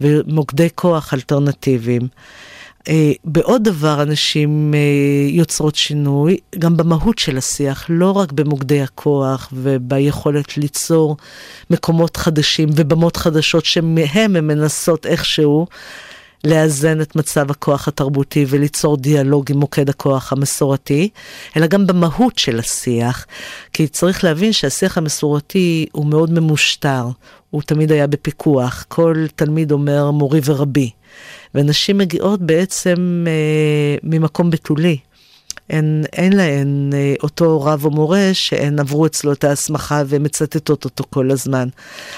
ומוקדי 0.01 0.69
כוח 0.75 1.15
אלטרנטיביים. 1.15 2.09
אה, 2.89 3.13
בעוד 3.25 3.65
דבר 3.65 4.03
אנשים 4.03 4.75
אה, 4.75 4.79
יוצרות 5.31 5.75
שינוי, 5.75 6.37
גם 6.59 6.77
במהות 6.77 7.19
של 7.19 7.37
השיח, 7.37 7.87
לא 7.89 8.11
רק 8.11 8.33
במוקדי 8.33 8.83
הכוח 8.83 9.49
וביכולת 9.53 10.57
ליצור 10.57 11.17
מקומות 11.71 12.17
חדשים 12.17 12.69
ובמות 12.77 13.17
חדשות 13.17 13.65
שמהם 13.65 14.37
הן 14.37 14.47
מנסות 14.47 15.07
איכשהו 15.07 15.67
לאזן 16.45 17.01
את 17.01 17.17
מצב 17.17 17.51
הכוח 17.51 17.89
התרבותי 17.89 18.45
וליצור 18.49 18.97
דיאלוג 18.97 19.51
עם 19.51 19.59
מוקד 19.59 19.89
הכוח 19.89 20.33
המסורתי, 20.33 21.09
אלא 21.57 21.67
גם 21.67 21.87
במהות 21.87 22.39
של 22.39 22.59
השיח. 22.59 23.27
כי 23.73 23.89
צריך 23.89 24.25
להבין 24.25 24.53
שהשיח 24.53 24.99
המסורתי 24.99 25.87
הוא 25.93 26.07
מאוד 26.07 26.31
ממושטר, 26.33 27.09
הוא 27.51 27.63
תמיד 27.63 27.93
היה 27.93 28.07
בפיקוח. 28.07 28.85
כל 28.89 29.27
תלמיד 29.37 29.73
אומר 29.73 30.11
מורי 30.11 30.41
ורבי. 30.45 30.91
ונשים 31.55 31.99
מגיעות 31.99 32.41
בעצם 32.41 33.25
אה, 33.27 33.97
ממקום 34.03 34.51
בתולי. 34.51 34.99
אין, 35.71 36.05
אין 36.13 36.33
להן 36.33 36.91
אה, 36.95 37.15
אותו 37.23 37.63
רב 37.63 37.85
או 37.85 37.91
מורה 37.91 38.31
שהן 38.33 38.79
עברו 38.79 39.07
אצלו 39.07 39.33
את 39.33 39.45
ההסמכה 39.45 40.03
והן 40.07 40.25
מצטטות 40.25 40.85
אותו 40.85 41.05
כל 41.11 41.31
הזמן. 41.31 41.69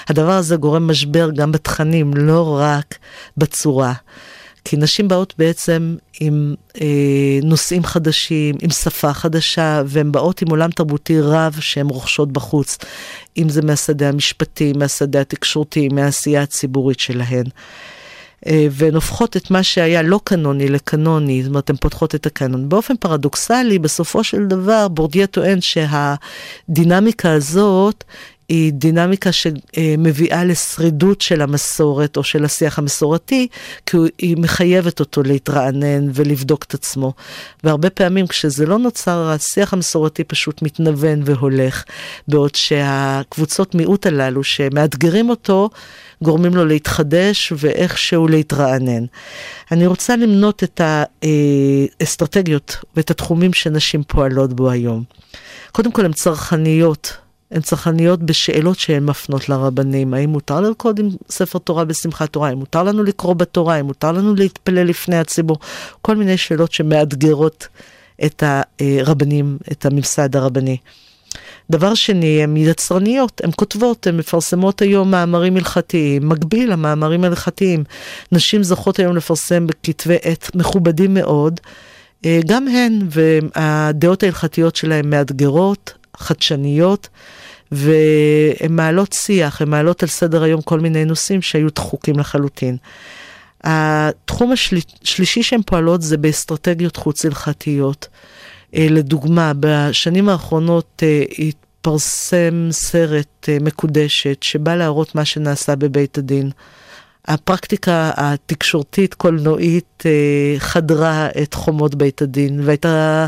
הדבר 0.07 0.31
הזה 0.31 0.55
גורם 0.55 0.87
משבר 0.87 1.29
גם 1.31 1.51
בתכנים, 1.51 2.13
לא 2.13 2.57
רק 2.59 2.97
בצורה. 3.37 3.93
כי 4.65 4.77
נשים 4.77 5.07
באות 5.07 5.33
בעצם 5.37 5.95
עם 6.19 6.55
אה, 6.81 7.39
נושאים 7.43 7.83
חדשים, 7.83 8.55
עם 8.61 8.69
שפה 8.69 9.13
חדשה, 9.13 9.81
והן 9.85 10.11
באות 10.11 10.41
עם 10.41 10.49
עולם 10.49 10.71
תרבותי 10.71 11.19
רב 11.21 11.57
שהן 11.59 11.87
רוכשות 11.87 12.31
בחוץ, 12.31 12.77
אם 13.37 13.49
זה 13.49 13.61
מהשדה 13.61 14.09
המשפטי, 14.09 14.73
מהשדה 14.73 15.21
התקשורתי, 15.21 15.87
מהעשייה 15.87 16.41
הציבורית 16.41 16.99
שלהן. 16.99 17.45
אה, 17.45 17.51
והן 18.45 18.95
הופכות 18.95 19.37
את 19.37 19.51
מה 19.51 19.63
שהיה 19.63 20.01
לא 20.01 20.19
קנוני 20.23 20.69
לקנוני, 20.69 21.43
זאת 21.43 21.49
אומרת, 21.49 21.69
הן 21.69 21.75
פותחות 21.75 22.15
את 22.15 22.25
הקנון. 22.25 22.69
באופן 22.69 22.95
פרדוקסלי, 22.99 23.79
בסופו 23.79 24.23
של 24.23 24.45
דבר, 24.45 24.87
בורדיה 24.87 25.27
טוען 25.27 25.59
שהדינמיקה 25.61 27.31
הזאת 27.31 28.03
היא 28.49 28.73
דינמיקה 28.73 29.29
שמביאה 29.31 30.43
לשרידות 30.43 31.21
של 31.21 31.41
המסורת 31.41 32.17
או 32.17 32.23
של 32.23 32.45
השיח 32.45 32.79
המסורתי, 32.79 33.47
כי 33.85 33.97
היא 34.17 34.37
מחייבת 34.37 34.99
אותו 34.99 35.23
להתרענן 35.23 36.07
ולבדוק 36.13 36.63
את 36.63 36.73
עצמו. 36.73 37.13
והרבה 37.63 37.89
פעמים 37.89 38.27
כשזה 38.27 38.65
לא 38.65 38.77
נוצר, 38.79 39.29
השיח 39.29 39.73
המסורתי 39.73 40.23
פשוט 40.23 40.61
מתנוון 40.61 41.21
והולך, 41.25 41.83
בעוד 42.27 42.55
שהקבוצות 42.55 43.75
מיעוט 43.75 44.05
הללו 44.05 44.43
שמאתגרים 44.43 45.29
אותו, 45.29 45.69
גורמים 46.23 46.55
לו 46.55 46.65
להתחדש 46.65 47.53
ואיכשהו 47.57 48.27
להתרענן. 48.27 49.05
אני 49.71 49.87
רוצה 49.87 50.15
למנות 50.15 50.63
את 50.63 50.81
האסטרטגיות 52.01 52.77
ואת 52.95 53.11
התחומים 53.11 53.53
שנשים 53.53 54.03
פועלות 54.03 54.53
בו 54.53 54.69
היום. 54.69 55.03
קודם 55.71 55.91
כל 55.91 56.05
הן 56.05 56.13
צרכניות. 56.13 57.17
הן 57.51 57.61
צרכניות 57.61 58.23
בשאלות 58.23 58.79
שהן 58.79 59.05
מפנות 59.05 59.49
לרבנים. 59.49 60.13
האם 60.13 60.29
מותר 60.29 60.61
לרקוד 60.61 60.99
עם 60.99 61.09
ספר 61.29 61.59
תורה 61.59 61.85
בשמחת 61.85 62.29
תורה? 62.29 62.49
האם 62.49 62.57
מותר 62.57 62.83
לנו 62.83 63.03
לקרוא 63.03 63.33
בתורה? 63.33 63.75
האם 63.75 63.85
מותר 63.85 64.11
לנו 64.11 64.35
להתפלל 64.35 64.83
לפני 64.83 65.17
הציבור? 65.17 65.57
כל 66.01 66.15
מיני 66.15 66.37
שאלות 66.37 66.71
שמאתגרות 66.71 67.67
את 68.25 68.43
הרבנים, 68.79 69.57
את 69.71 69.85
הממסד 69.85 70.35
הרבני. 70.35 70.77
דבר 71.69 71.93
שני, 71.93 72.43
הן 72.43 72.57
יצרניות, 72.57 73.41
הן 73.43 73.51
כותבות, 73.55 74.07
הן 74.07 74.17
מפרסמות 74.17 74.81
היום 74.81 75.11
מאמרים 75.11 75.57
הלכתיים, 75.57 76.29
מקביל 76.29 76.71
למאמרים 76.71 77.23
הלכתיים. 77.23 77.83
נשים 78.31 78.63
זוכות 78.63 78.99
היום 78.99 79.15
לפרסם 79.15 79.67
בכתבי 79.67 80.17
עת 80.21 80.55
מכובדים 80.55 81.13
מאוד, 81.13 81.59
אה, 82.25 82.39
גם 82.47 82.67
הן, 82.67 82.99
והדעות 83.09 84.23
ההלכתיות 84.23 84.75
שלהן 84.75 85.09
מאתגרות, 85.09 85.93
חדשניות, 86.17 87.07
והן 87.71 88.71
מעלות 88.71 89.13
שיח, 89.13 89.61
הן 89.61 89.69
מעלות 89.69 90.03
על 90.03 90.09
סדר 90.09 90.43
היום 90.43 90.61
כל 90.61 90.79
מיני 90.79 91.05
נושאים 91.05 91.41
שהיו 91.41 91.69
דחוקים 91.69 92.19
לחלוטין. 92.19 92.77
התחום 93.63 94.51
השלישי 94.51 95.43
שהן 95.43 95.61
פועלות 95.65 96.01
זה 96.01 96.17
באסטרטגיות 96.17 96.95
חוץ 96.95 97.25
הלכתיות. 97.25 98.07
אה, 98.11 98.36
לדוגמה, 98.73 99.51
בשנים 99.59 100.29
האחרונות 100.29 101.03
אה, 101.03 101.23
התפרסם 101.39 102.67
סרט 102.71 103.49
אה, 103.49 103.57
מקודשת 103.61 104.43
שבא 104.43 104.75
להראות 104.75 105.15
מה 105.15 105.25
שנעשה 105.25 105.75
בבית 105.75 106.17
הדין. 106.17 106.51
הפרקטיקה 107.25 108.11
התקשורתית, 108.17 109.13
קולנועית, 109.13 110.03
חדרה 110.57 111.27
את 111.43 111.53
חומות 111.53 111.95
בית 111.95 112.21
הדין, 112.21 112.59
והייתה 112.63 113.27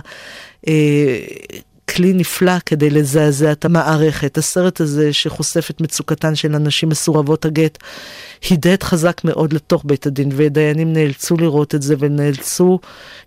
כלי 2.00 2.13
נפלא 2.13 2.60
כדי 2.65 2.89
לזעזע 2.89 3.51
את 3.51 3.65
המערכת. 3.65 4.38
הסרט 4.38 4.82
הזה 4.82 5.13
שחושף 5.13 5.70
את 5.70 5.82
מצוקתן 5.82 6.36
של 6.36 6.56
הנשים 6.56 6.89
מסורבות 6.89 7.46
הגט, 7.46 7.77
הידד 8.50 8.84
חזק 8.84 9.22
מאוד 9.24 9.53
לתוך 9.53 9.84
בית 9.86 10.06
הדין, 10.06 10.29
ודיינים 10.36 10.94
נאלצו 10.94 11.38
לראות 11.38 11.75
את 11.75 11.82
זה 11.82 11.96
ונאלצו 12.00 12.79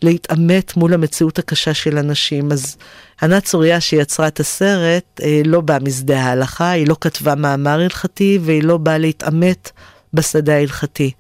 להתעמת 0.03 0.77
מול 0.77 0.95
המציאות 0.95 1.39
הקשה 1.39 1.75
של 1.75 1.99
הנשים. 1.99 2.53
אז 2.53 2.77
ענת 3.23 3.45
צוריה 3.45 3.81
שיצרה 3.81 4.29
את 4.29 4.41
הסרט 4.41 5.21
אה, 5.23 5.43
לא 5.45 5.61
באה 5.61 5.79
משדה 5.79 6.21
ההלכה, 6.21 6.71
היא 6.71 6.89
לא 6.89 6.97
כתבה 7.01 7.35
מאמר 7.35 7.81
הלכתי 7.81 8.39
והיא 8.43 8.63
לא 8.63 8.77
באה 8.77 8.99
להתעמת 8.99 9.71
בשדה 10.15 10.55
ההלכתי. 10.55 11.11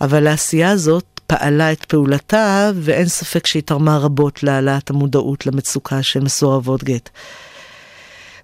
אבל 0.00 0.26
העשייה 0.26 0.70
הזאת 0.70 1.11
פעלה 1.38 1.72
את 1.72 1.84
פעולתה, 1.84 2.70
ואין 2.74 3.06
ספק 3.08 3.46
שהיא 3.46 3.62
תרמה 3.62 3.98
רבות 3.98 4.42
להעלאת 4.42 4.90
המודעות 4.90 5.46
למצוקה 5.46 6.02
של 6.02 6.20
מסורבות 6.20 6.84
גט. 6.84 7.08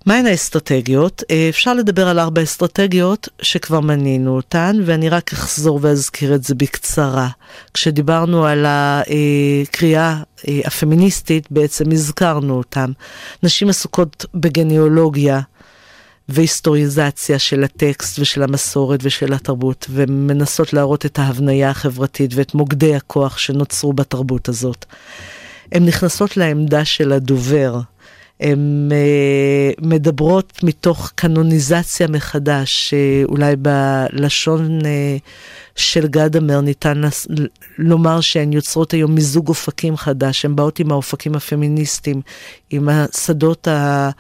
מהן 0.07 0.27
האסטרטגיות? 0.27 1.23
אה, 1.31 1.47
אפשר 1.49 1.75
לדבר 1.75 2.09
על 2.09 2.19
ארבע 2.19 2.43
אסטרטגיות 2.43 3.29
שכבר 3.43 3.81
מנינו 3.81 4.37
אותן, 4.37 4.77
ואני 4.85 5.09
רק 5.09 5.33
אחזור 5.33 5.79
ואזכיר 5.83 6.35
את 6.35 6.45
זה 6.45 6.55
בקצרה. 6.55 7.29
כשדיברנו 7.75 8.47
על 8.47 8.67
הקריאה 8.69 10.23
אה, 10.49 10.61
הפמיניסטית, 10.65 11.47
בעצם 11.51 11.93
הזכרנו 11.93 12.55
אותן. 12.55 12.93
נשים 13.43 13.69
עסוקות 13.69 14.27
בגניאולוגיה. 14.35 15.41
והיסטוריזציה 16.29 17.39
של 17.39 17.65
הטקסט 17.65 18.19
ושל 18.19 18.43
המסורת 18.43 19.01
ושל 19.03 19.33
התרבות, 19.33 19.87
ומנסות 19.91 20.73
להראות 20.73 21.07
את 21.07 21.19
ההבניה 21.19 21.71
החברתית 21.71 22.31
ואת 22.35 22.55
מוקדי 22.55 22.95
הכוח 22.95 23.39
שנוצרו 23.39 23.93
בתרבות 23.93 24.49
הזאת. 24.49 24.85
הן 25.73 25.85
נכנסות 25.85 26.37
לעמדה 26.37 26.85
של 26.85 27.13
הדובר. 27.13 27.81
הן 28.41 28.89
uh, 28.91 29.87
מדברות 29.87 30.63
מתוך 30.63 31.13
קנוניזציה 31.15 32.07
מחדש, 32.07 32.91
שאולי 32.91 33.55
בלשון 33.57 34.81
uh, 34.81 34.85
של 35.77 36.07
גדמר 36.07 36.61
ניתן. 36.61 37.01
לומר 37.79 38.21
שהן 38.21 38.53
יוצרות 38.53 38.93
היום 38.93 39.15
מיזוג 39.15 39.49
אופקים 39.49 39.97
חדש, 39.97 40.45
הן 40.45 40.57
באות 40.57 40.79
עם 40.79 40.93
האופקים 40.93 41.35
הפמיניסטיים, 41.35 42.21
עם 42.71 42.89
השדות 42.89 43.69
ה... 43.69 44.11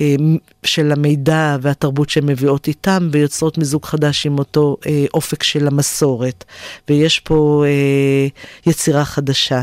אה, 0.00 0.16
של 0.62 0.92
המידע 0.92 1.56
והתרבות 1.62 2.10
שהן 2.10 2.26
מביאות 2.26 2.68
איתם, 2.68 3.08
ויוצרות 3.12 3.58
מיזוג 3.58 3.84
חדש 3.84 4.26
עם 4.26 4.38
אותו 4.38 4.76
אה, 4.86 5.04
אופק 5.14 5.42
של 5.42 5.66
המסורת. 5.66 6.44
ויש 6.88 7.20
פה 7.20 7.64
אה, 7.66 8.26
יצירה 8.70 9.04
חדשה. 9.04 9.60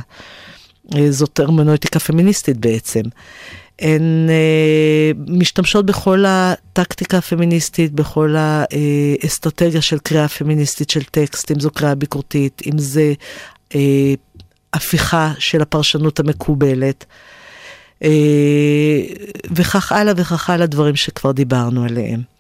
זאת 1.10 1.39
הרמונוטיקה 1.39 2.00
פמיניסטית 2.00 2.58
בעצם. 2.58 3.02
הן 3.79 4.29
אה, 4.29 5.11
משתמשות 5.27 5.85
בכל 5.85 6.23
הטקטיקה 6.27 7.17
הפמיניסטית, 7.17 7.91
בכל 7.91 8.35
האסטרטגיה 8.38 9.81
של 9.81 9.99
קריאה 9.99 10.27
פמיניסטית 10.27 10.89
של 10.89 11.03
טקסט, 11.03 11.51
אם 11.51 11.59
זו 11.59 11.71
קריאה 11.71 11.95
ביקורתית, 11.95 12.61
אם 12.65 12.77
זה 12.77 13.13
אה, 13.75 14.13
הפיכה 14.73 15.33
של 15.39 15.61
הפרשנות 15.61 16.19
המקובלת. 16.19 17.05
אה, 18.03 19.01
וכך 19.51 19.91
הלאה 19.91 20.13
וכך 20.17 20.49
הלאה 20.49 20.65
דברים 20.67 20.95
שכבר 20.95 21.31
דיברנו 21.31 21.83
עליהם. 21.83 22.35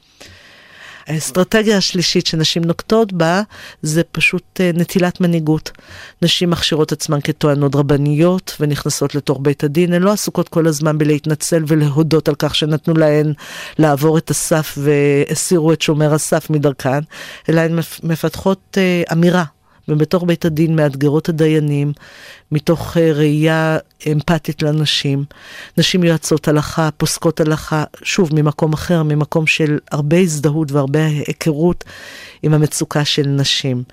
האסטרטגיה 1.07 1.77
השלישית 1.77 2.27
שנשים 2.27 2.63
נוקטות 2.63 3.13
בה 3.13 3.41
זה 3.81 4.03
פשוט 4.03 4.61
אה, 4.61 4.71
נטילת 4.73 5.21
מנהיגות. 5.21 5.71
נשים 6.21 6.49
מכשירות 6.49 6.91
עצמן 6.91 7.19
כטוענות 7.23 7.75
רבניות 7.75 8.57
ונכנסות 8.59 9.15
לתוך 9.15 9.39
בית 9.41 9.63
הדין, 9.63 9.93
הן 9.93 10.01
לא 10.01 10.11
עסוקות 10.11 10.49
כל 10.49 10.67
הזמן 10.67 10.97
בלהתנצל 10.97 11.63
ולהודות 11.67 12.27
על 12.27 12.35
כך 12.35 12.55
שנתנו 12.55 12.93
להן 12.93 13.33
לעבור 13.79 14.17
את 14.17 14.29
הסף 14.29 14.77
והסירו 14.77 15.73
את 15.73 15.81
שומר 15.81 16.13
הסף 16.13 16.49
מדרכן, 16.49 16.99
אלא 17.49 17.61
הן 17.61 17.79
מפתחות 18.03 18.77
אה, 18.77 19.03
אמירה. 19.11 19.54
ובתוך 19.87 20.23
בית 20.23 20.45
הדין 20.45 20.75
מאתגרות 20.75 21.29
הדיינים, 21.29 21.93
מתוך 22.51 22.97
אה, 22.97 23.11
ראייה 23.13 23.77
אמפתית 24.11 24.61
לנשים. 24.61 25.25
נשים 25.77 26.03
יועצות 26.03 26.47
הלכה, 26.47 26.89
פוסקות 26.97 27.39
הלכה, 27.39 27.83
שוב, 28.03 28.29
ממקום 28.33 28.73
אחר, 28.73 29.03
ממקום 29.03 29.47
של 29.47 29.79
הרבה 29.91 30.17
הזדהות 30.17 30.71
והרבה 30.71 31.05
היכרות 31.05 31.83
עם 32.43 32.53
המצוקה 32.53 33.05
של 33.05 33.27
נשים. 33.27 33.83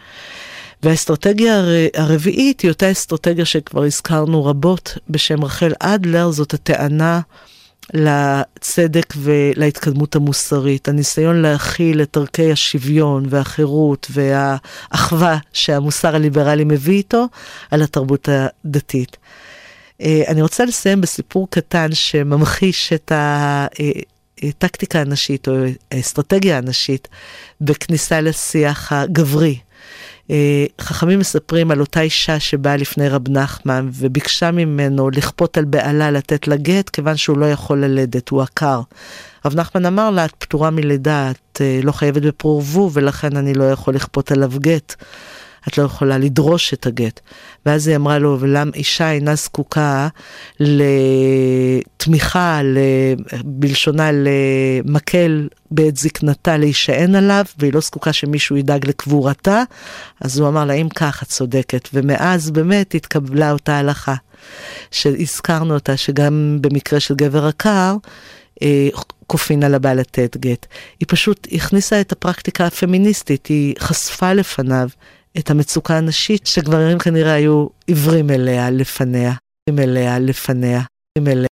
והאסטרטגיה 0.82 1.58
הר... 1.58 1.68
הרביעית 1.94 2.60
היא 2.60 2.70
אותה 2.70 2.90
אסטרטגיה 2.90 3.44
שכבר 3.44 3.84
הזכרנו 3.84 4.44
רבות 4.44 4.98
בשם 5.10 5.44
רחל 5.44 5.72
אדלר, 5.80 6.30
זאת 6.30 6.54
הטענה 6.54 7.20
לצדק 7.94 9.14
ולהתקדמות 9.16 10.16
המוסרית, 10.16 10.88
הניסיון 10.88 11.42
להכיל 11.42 12.02
את 12.02 12.16
ערכי 12.16 12.52
השוויון 12.52 13.26
והחירות 13.28 14.06
והאחווה 14.10 15.38
שהמוסר 15.52 16.16
הליברלי 16.16 16.64
מביא 16.64 16.96
איתו 16.96 17.26
על 17.70 17.82
התרבות 17.82 18.28
הדתית. 18.32 19.16
אה, 20.00 20.22
אני 20.28 20.42
רוצה 20.42 20.64
לסיים 20.64 21.00
בסיפור 21.00 21.48
קטן 21.50 21.88
שממחיש 21.92 22.92
את 22.92 23.12
הטקטיקה 24.42 25.00
הנשית 25.00 25.48
או 25.48 25.54
האסטרטגיה 25.90 26.58
הנשית 26.58 27.08
בכניסה 27.60 28.20
לשיח 28.20 28.92
הגברי. 28.92 29.58
אה, 30.30 30.64
חכמים 30.80 31.18
מספרים 31.18 31.70
על 31.70 31.80
אותה 31.80 32.00
אישה 32.00 32.40
שבאה 32.40 32.76
לפני 32.76 33.08
רב 33.08 33.28
נחמן 33.28 33.88
וביקשה 33.92 34.50
ממנו 34.50 35.10
לכפות 35.10 35.58
על 35.58 35.64
בעלה 35.64 36.10
לתת 36.10 36.48
לה 36.48 36.56
גט 36.56 36.88
כיוון 36.88 37.16
שהוא 37.16 37.38
לא 37.38 37.46
יכול 37.46 37.84
ללדת, 37.84 38.28
הוא 38.28 38.42
עקר. 38.42 38.80
רב 39.44 39.54
נחמן 39.54 39.86
אמר 39.86 40.10
לה, 40.10 40.24
את 40.24 40.34
פטורה 40.38 40.70
מלידה, 40.70 41.30
את 41.30 41.60
אה, 41.60 41.80
לא 41.82 41.92
חייבת 41.92 42.22
בפרו 42.22 42.90
ולכן 42.92 43.36
אני 43.36 43.54
לא 43.54 43.64
יכול 43.64 43.94
לכפות 43.94 44.32
עליו 44.32 44.50
גט. 44.56 44.94
את 45.68 45.78
לא 45.78 45.82
יכולה 45.82 46.18
לדרוש 46.18 46.74
את 46.74 46.86
הגט. 46.86 47.20
ואז 47.66 47.88
היא 47.88 47.96
אמרה 47.96 48.18
לו, 48.18 48.36
ולמה 48.40 48.70
אישה 48.74 49.10
אינה 49.10 49.34
זקוקה 49.34 50.08
לתמיכה, 52.00 52.60
בלשונה 53.44 54.10
למקל 54.12 55.48
בעת 55.70 55.96
זקנתה 55.96 56.56
להישען 56.56 57.14
עליו, 57.14 57.44
והיא 57.58 57.72
לא 57.72 57.80
זקוקה 57.80 58.12
שמישהו 58.12 58.56
ידאג 58.56 58.88
לקבורתה, 58.88 59.62
אז 60.20 60.38
הוא 60.38 60.48
אמר 60.48 60.64
לה, 60.64 60.72
אם 60.72 60.88
כך, 60.88 61.22
את 61.22 61.28
צודקת. 61.28 61.88
ומאז 61.94 62.50
באמת 62.50 62.94
התקבלה 62.94 63.52
אותה 63.52 63.78
הלכה, 63.78 64.14
שהזכרנו 64.90 65.74
אותה, 65.74 65.96
שגם 65.96 66.58
במקרה 66.60 67.00
של 67.00 67.14
גבר 67.14 67.46
עקר, 67.46 67.96
אה, 68.62 68.88
כופין 69.26 69.64
על 69.64 69.74
הבעל 69.74 70.00
לתת 70.00 70.36
גט. 70.36 70.66
היא 71.00 71.06
פשוט 71.08 71.48
הכניסה 71.52 72.00
את 72.00 72.12
הפרקטיקה 72.12 72.66
הפמיניסטית, 72.66 73.46
היא 73.46 73.74
חשפה 73.78 74.32
לפניו 74.32 74.88
את 75.38 75.50
המצוקה 75.50 75.96
הנשית 75.98 76.46
שגברים 76.46 76.98
כנראה 76.98 77.32
היו 77.32 77.66
עיוורים 77.86 78.30
אליה 78.30 78.70
לפניה, 78.70 79.32
אליה 79.78 80.18
לפניה, 80.18 80.82
אליה. 81.18 81.32